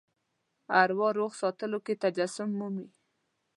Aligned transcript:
اروا 0.81 1.09
روغ 1.17 1.31
ساتلو 1.41 1.79
کې 1.85 1.93
تجسم 2.03 2.49
مومي. 2.59 2.87